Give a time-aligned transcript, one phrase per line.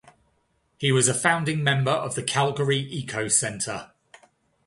[0.79, 3.91] He was a founding member of the Calgary Eco Centre.